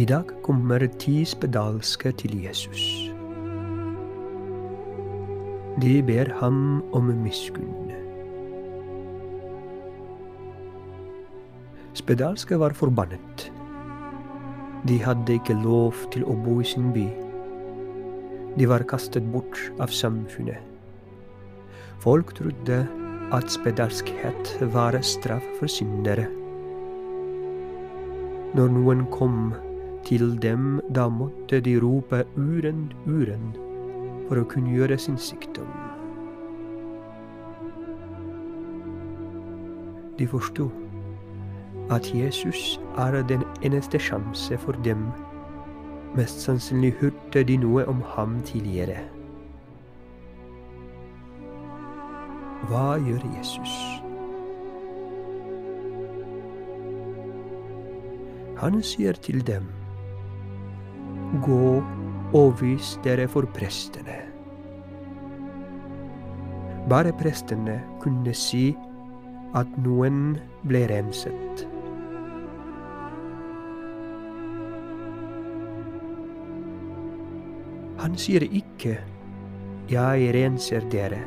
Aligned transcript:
I 0.00 0.04
dag 0.08 0.30
kommer 0.40 0.80
ti 1.02 1.26
spedalske 1.28 2.12
til 2.16 2.38
Jesus. 2.40 2.82
De 5.82 5.90
ber 6.06 6.30
ham 6.38 6.80
om 6.96 7.10
miskunn. 7.20 7.90
Spedalske 12.00 12.56
var 12.62 12.72
forbannet. 12.80 13.50
De 14.88 14.96
hadde 15.04 15.36
ikke 15.36 15.58
lov 15.60 15.98
til 16.14 16.24
å 16.24 16.38
bo 16.46 16.62
i 16.64 16.72
sin 16.72 16.94
by. 16.96 17.08
De 18.56 18.72
var 18.72 18.88
kastet 18.88 19.26
bort 19.34 19.66
av 19.84 19.92
samfunnet. 19.92 20.64
Folk 22.00 22.32
trodde 22.40 22.86
at 23.36 23.52
spedalskhet 23.52 24.60
var 24.72 24.96
straff 25.04 25.56
for 25.58 25.68
syndere. 25.68 26.30
Når 28.56 28.78
noen 28.80 29.10
kom 29.12 29.50
til 30.04 30.42
dem, 30.42 30.80
da 30.94 31.08
måtte 31.08 31.60
de 31.60 31.76
rope 31.82 32.24
uren, 32.36 32.92
uren 33.06 33.52
for 34.28 34.40
å 34.40 34.46
kunngjøre 34.50 34.98
sin 34.98 35.18
sykdom. 35.20 35.70
De 40.20 40.26
forsto 40.28 40.68
at 41.90 42.14
Jesus 42.14 42.80
er 42.98 43.22
den 43.26 43.42
eneste 43.66 43.98
sjanse 43.98 44.58
for 44.58 44.78
dem. 44.84 45.08
Mest 46.16 46.44
sannsynlig 46.44 46.92
hørte 47.00 47.42
de 47.46 47.56
noe 47.58 47.86
om 47.90 48.02
ham 48.14 48.38
tidligere. 48.46 49.00
Hva 52.68 52.98
gjør 53.02 53.24
Jesus? 53.38 53.74
Han 58.60 58.82
sier 58.84 59.16
til 59.24 59.40
dem, 59.46 59.70
Gå 61.30 61.82
og 62.34 62.56
vis 62.58 62.96
dere 63.04 63.28
for 63.30 63.46
prestene. 63.54 64.16
Bare 66.90 67.12
prestene 67.14 67.76
kunne 68.02 68.34
si 68.34 68.72
at 69.54 69.70
noen 69.84 70.40
ble 70.66 70.80
renset. 70.90 71.62
Han 78.02 78.18
sier 78.18 78.42
ikke 78.50 78.98
'jeg 79.86 80.34
renser 80.34 80.82
dere'. 80.90 81.22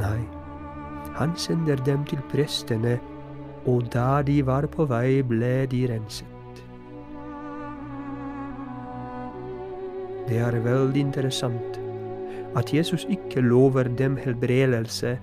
Nei, 0.00 0.20
han 1.20 1.36
sender 1.36 1.76
dem 1.76 2.04
til 2.04 2.20
prestene, 2.32 3.00
og 3.66 3.92
da 3.92 4.22
de 4.22 4.40
var 4.46 4.66
på 4.66 4.88
vei, 4.88 5.22
ble 5.22 5.66
de 5.66 5.86
renset. 5.92 6.31
Det 10.28 10.38
er 10.38 10.58
veldig 10.62 11.00
interessant 11.00 11.78
at 12.56 12.72
Jesus 12.74 13.06
ikke 13.10 13.40
lover 13.40 13.88
dem 13.98 14.16
helbredelse, 14.20 15.16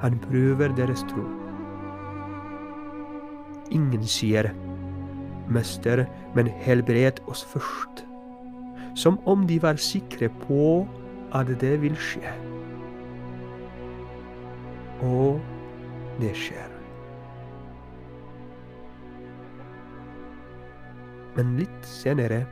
han 0.00 0.18
prøver 0.18 0.74
deres 0.76 1.04
tro. 1.08 1.24
Ingen 3.70 4.02
sier 4.02 4.50
'Mester, 5.48 6.06
men 6.34 6.46
helbred 6.46 7.20
oss 7.26 7.44
først', 7.44 8.04
som 8.94 9.18
om 9.26 9.46
de 9.46 9.62
var 9.62 9.76
sikre 9.76 10.28
på 10.28 10.86
at 11.34 11.46
det 11.60 11.82
vil 11.82 11.96
skje. 11.96 12.32
Og 15.02 15.40
det 16.20 16.34
skjer. 16.36 16.70
Men 21.36 21.56
litt 21.56 21.86
senere 21.86 22.46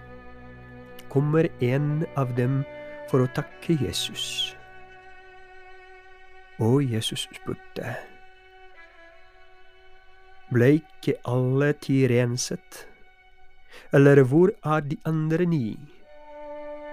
kommer 1.13 1.49
en 1.65 2.07
av 2.17 2.35
dem 2.37 2.63
for 3.09 3.25
å 3.25 3.33
takke 3.37 3.79
Jesus. 3.81 4.55
Og 6.59 6.83
Jesus 6.83 7.29
spurte, 7.31 7.95
ble 10.51 10.71
ikke 10.81 11.19
alle 11.29 11.75
ti 11.77 12.01
renset? 12.11 12.87
Eller 13.95 14.25
hvor 14.27 14.51
er 14.65 14.81
de 14.81 14.97
andre 15.07 15.47
ni? 15.47 15.77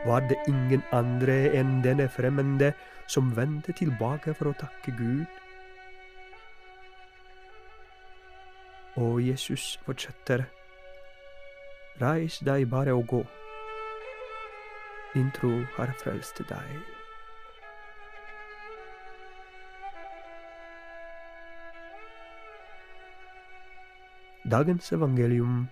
Var 0.05 0.27
det 0.29 0.37
ingen 0.47 0.83
andre 0.93 1.37
enn 1.57 1.79
denne 1.81 2.05
fremmede 2.11 2.73
som 3.07 3.31
vendte 3.33 3.73
tilbake 3.73 4.35
for 4.37 4.51
å 4.51 4.57
takke 4.59 4.93
Gud? 4.99 5.39
Og 9.01 9.17
Jesus 9.23 9.79
fortsetter, 9.87 10.45
reis 11.99 12.37
deg 12.45 12.69
bare 12.71 12.93
og 12.95 13.09
gå. 13.09 13.23
Din 15.15 15.31
tro 15.31 15.63
har 15.77 15.93
frelst 16.03 16.41
deg. 16.49 16.95
Dagens 24.51 24.91
evangelium 24.91 25.67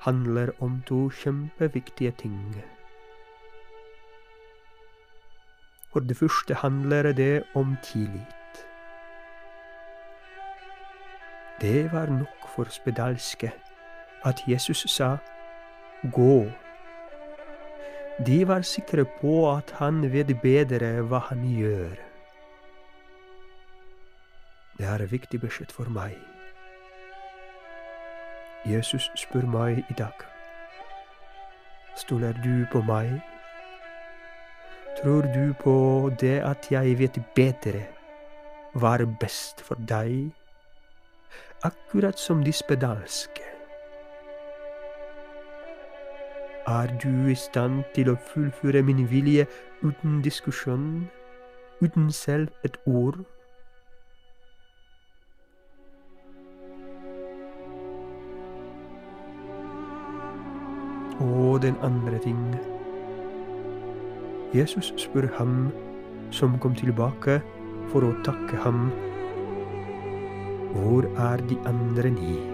handler 0.00 0.52
om 0.62 0.82
to 0.86 1.08
kjempeviktige 1.10 2.10
ting. 2.10 2.62
For 5.92 6.00
det 6.00 6.16
første 6.16 6.54
handler 6.54 7.12
det 7.12 7.42
om 7.54 7.76
tillit. 7.82 8.66
Det 11.60 11.92
var 11.92 12.06
nok 12.06 12.48
for 12.56 12.64
spedalske 12.70 13.52
at 14.24 14.42
Jesus 14.48 14.86
sa 14.88 15.16
gå. 16.12 16.63
De 18.18 18.44
var 18.48 18.62
sikre 18.62 19.04
på 19.20 19.40
at 19.50 19.72
han 19.80 20.04
vet 20.12 20.30
bedre 20.42 21.00
hva 21.02 21.18
han 21.32 21.40
gjør. 21.50 21.96
Det 24.78 24.86
er 24.86 25.02
viktig 25.10 25.40
beskjed 25.42 25.74
for 25.74 25.90
meg. 25.90 26.14
Jesus 28.70 29.10
spør 29.18 29.48
meg 29.50 29.82
i 29.90 29.96
dag. 29.98 30.14
Stoler 31.98 32.38
du 32.44 32.62
på 32.70 32.84
meg? 32.86 33.18
Tror 35.00 35.26
du 35.34 35.50
på 35.58 35.76
det 36.20 36.38
at 36.46 36.70
jeg 36.70 36.98
vet 36.98 37.18
bedre 37.34 37.82
hva 38.78 38.94
er 38.98 39.06
best 39.20 39.62
for 39.62 39.78
deg? 39.90 40.30
Akkurat 41.66 42.18
som 42.18 42.42
de 42.46 42.54
spedalske. 42.54 43.43
Er 46.66 46.86
du 47.02 47.28
i 47.28 47.34
stand 47.36 47.82
til 47.92 48.08
å 48.08 48.14
fullføre 48.30 48.80
min 48.82 49.02
vilje 49.10 49.44
uten 49.82 50.22
diskusjon, 50.24 51.04
uten 51.84 52.06
selv 52.08 52.48
et 52.64 52.78
ord? 52.88 53.18
Og 61.20 61.60
den 61.66 61.76
andre 61.84 62.22
ting 62.24 62.56
Jesus 64.56 64.94
spør 64.96 65.28
ham 65.36 65.68
som 66.32 66.56
kom 66.64 66.72
tilbake 66.80 67.42
for 67.92 68.08
å 68.08 68.16
takke 68.24 68.64
ham, 68.64 68.88
hvor 70.72 71.12
er 71.28 71.44
de 71.52 71.60
andre 71.68 72.16
ni? 72.16 72.53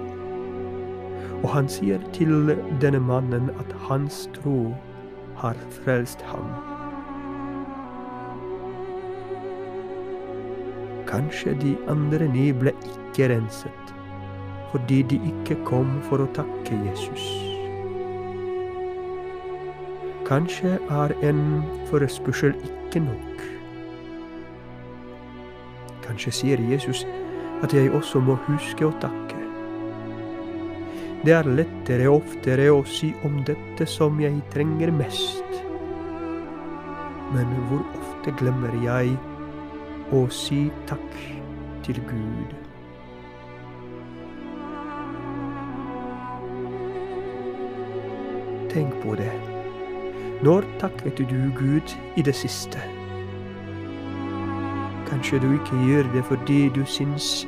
Og 1.43 1.49
han 1.55 1.69
sier 1.73 2.03
til 2.17 2.53
denne 2.83 3.01
mannen 3.01 3.51
at 3.63 3.73
hans 3.89 4.27
tro 4.37 4.75
har 5.41 5.57
frelst 5.81 6.23
ham. 6.29 6.51
Kanskje 11.11 11.57
de 11.63 11.77
andre 11.91 12.29
ni 12.31 12.51
ble 12.53 12.75
ikke 12.87 13.33
renset 13.35 13.97
fordi 14.71 15.03
de 15.03 15.17
ikke 15.27 15.57
kom 15.67 15.97
for 16.07 16.23
å 16.23 16.29
takke 16.37 16.77
Jesus. 16.87 17.25
Kanskje 20.29 20.77
er 20.95 21.15
en 21.27 21.41
forespørsel 21.91 22.55
ikke 22.69 23.03
nok. 23.03 23.43
Kanskje 26.07 26.37
sier 26.39 26.63
Jesus 26.71 27.03
at 27.65 27.75
jeg 27.75 27.91
også 27.91 28.23
må 28.23 28.39
huske 28.47 28.87
å 28.87 28.95
takke. 29.03 29.40
Det 31.21 31.35
er 31.37 31.45
lettere 31.45 32.07
og 32.09 32.23
oftere 32.23 32.71
å 32.73 32.79
si 32.89 33.11
om 33.29 33.43
dette 33.45 33.85
som 33.85 34.17
jeg 34.23 34.39
trenger 34.55 34.89
mest. 34.97 35.59
Men 37.35 37.51
hvor 37.69 37.83
ofte 37.99 38.33
glemmer 38.41 38.73
jeg 38.81 39.13
å 40.17 40.23
si 40.33 40.63
takk 40.89 41.19
til 41.85 42.01
Gud? 42.09 42.55
Tenk 48.73 48.97
på 49.05 49.19
det. 49.21 49.35
Når 50.41 50.65
takket 50.81 51.21
du 51.21 51.53
Gud 51.61 51.95
i 52.17 52.25
det 52.25 52.37
siste? 52.39 52.81
Kanskje 55.13 55.45
du 55.45 55.51
ikke 55.53 55.85
gjør 55.85 56.11
det 56.17 56.25
fordi 56.33 56.63
du 56.73 56.81
syns 56.89 57.45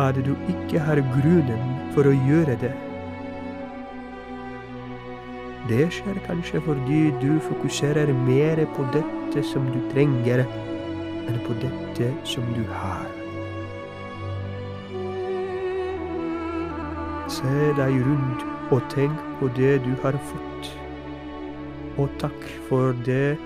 at 0.00 0.16
du 0.24 0.32
ikke 0.48 0.80
har 0.88 1.04
grunnen 1.12 1.78
for 1.92 2.08
å 2.08 2.16
gjøre 2.24 2.56
det. 2.64 2.72
Det 5.68 5.86
skjer 5.96 6.18
kanskje 6.26 6.60
fordi 6.60 7.02
du 7.22 7.38
fokuserer 7.40 8.10
mer 8.26 8.60
på 8.76 8.84
dette 8.92 9.44
som 9.48 9.64
du 9.72 9.78
trenger, 9.94 10.42
enn 11.24 11.38
på 11.46 11.56
dette 11.62 12.10
som 12.28 12.44
du 12.52 12.60
har. 12.68 13.06
Se 17.32 17.54
deg 17.80 17.96
rundt 18.04 18.44
og 18.76 18.84
tenk 18.92 19.24
på 19.40 19.48
det 19.56 19.78
du 19.88 19.90
har 20.04 20.20
fått, 20.34 20.70
og 21.96 22.12
takk 22.20 22.46
for 22.68 22.92
det 23.08 23.38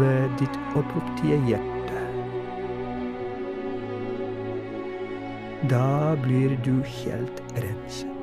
med 0.00 0.32
ditt 0.40 0.60
oppriktige 0.72 1.42
hjerte. 1.52 2.04
Da 5.68 6.16
blir 6.24 6.56
du 6.64 6.78
helt 7.04 7.42
renset. 7.60 8.15